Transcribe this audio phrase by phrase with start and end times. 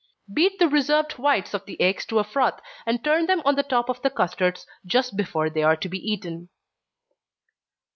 [0.33, 3.61] Beat the reserved whites of the eggs to a froth, and turn them on the
[3.61, 6.49] top of the custards just before they are to be eaten.